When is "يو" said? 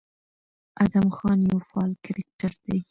1.49-1.59